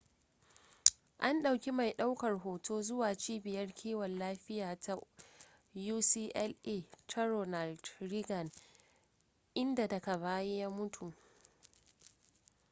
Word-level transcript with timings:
an 1.25 1.35
ɗauki 1.43 1.71
mai 1.77 1.91
ɗaukar 1.99 2.33
hoto 2.45 2.73
zuwa 2.87 3.09
cibiyar 3.21 3.69
kiwon 3.79 4.17
lafiya 4.19 4.75
ta 4.79 4.93
ucla 4.95 6.51
ta 7.07 7.25
ronald 7.27 7.89
reagan 7.99 8.51
idan 9.53 9.87
daga 9.87 10.17
baya 10.17 10.57
ya 10.57 10.69
mutu 10.69 11.13